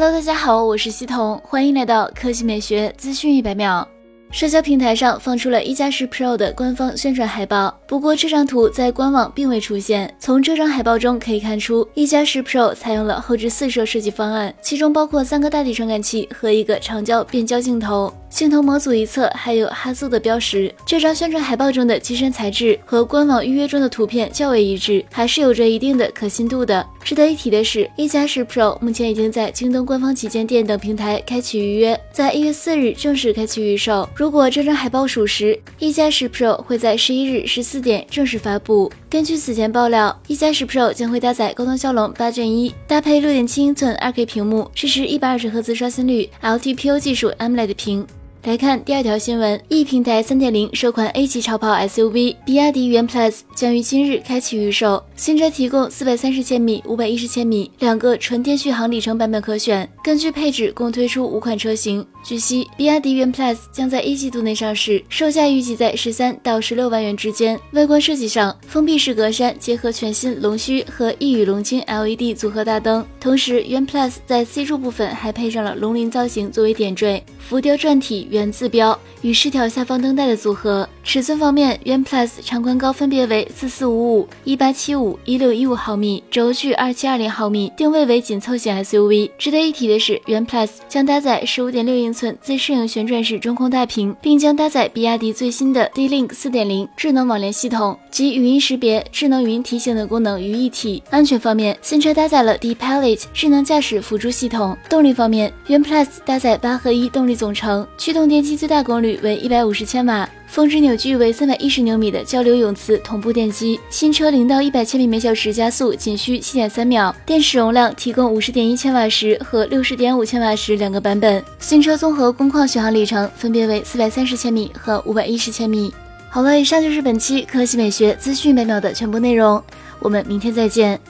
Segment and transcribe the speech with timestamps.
[0.00, 3.86] Hello，大家好，我是西彤，欢迎来到科技美学资讯一百秒。
[4.30, 10.14] 社交平台上放出了一加十 Pro 的官方宣传海报，不过这张图在官网并未出现。
[10.18, 18.10] 从这张海报中可以看出，一加十 Pro 采用了后置四摄设计方案，其中包括三个大底传感器和一个长焦变焦镜头。
[18.30, 20.72] 镜头模组一侧还有哈苏的标识。
[20.86, 26.86] 这张宣传海报中的机身材质和官网预约中的图片较为一致，还是有着一定的可信度的。
[27.02, 34.08] 值得一提的是，一加十 Pro 目前已经在京东官方旗舰店等平台开启预约，在一月四日正式开启预售。
[34.14, 38.92] 如果这张海报属实，一加十 Pro 会在十一日十四点正式发布。
[39.08, 48.06] 根据此前爆料，一加十 Pro 将会搭载高通骁龙八 Gen 一，搭配六点七英寸二 K 屏幕，支持一百二十赫兹刷新率，LTPO 技术 AMOLED 屏。
[48.44, 55.04] 来看第二条新闻，E 平台三点零首款 A 级超跑 SUV 比亚迪元 Plus 将于今日开启预售。
[55.14, 62.04] 新车提供四百三十千米、五百一十千米两个纯电续航里程版本可选，根据配置共推出五款车型。
[62.22, 67.58] 据悉，比亚迪元 Plus 将在一季度内上市，售价预计在十三到十六万元之间。
[67.72, 78.28] 外观设计上，封闭式格栅结合全新龙须和一羽龙晶 LED 组合大灯，同时元 Plus 在 C 柱部分还配上了龙鳞造型作为点缀，浮雕转体。
[78.30, 80.88] 元字标与饰条下方灯带的组合。
[81.02, 89.30] 尺寸方面，元 Plus 长宽高分别为四四五五、一八七五、一六一五毫米，轴距二七二零毫米，定位为紧凑型 SUV。
[89.36, 101.02] 值得一提的是，元 Plus 将搭载十五点六英寸自适应旋转式中控大屏，并将搭载比亚迪最新的 D-Link 4.0智能网联系统及语音识别、智能语音提醒等功能于一体。
[101.10, 104.76] 安全方面，新车搭载了 D-Pilot 智能驾驶辅助系统。
[104.88, 110.28] 动力方面，元 Plus 搭载八合一动力总成，驱动电机最大功率为一百五十千瓦。
[110.50, 125.94] 峰值扭矩为三百一十牛米的交流永磁同步电机，新车零到一百千米每小时加速仅需七点三秒，电池容量提供五十点一千瓦时和六十点五千瓦时两个版本，新车综合工况续航里程分别为四百三十千米和五百一十千米。
[126.28, 129.62] 好了，以上就是本期科技美学资讯每秒的全部内容，
[130.00, 131.00] 我们明天再见。